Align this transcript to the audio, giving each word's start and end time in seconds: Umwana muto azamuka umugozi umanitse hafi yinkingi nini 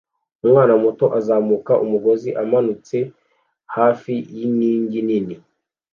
Umwana 0.45 0.73
muto 0.83 1.05
azamuka 1.19 1.73
umugozi 1.85 2.29
umanitse 2.43 2.97
hafi 3.75 4.13
yinkingi 4.37 4.99
nini 5.07 5.35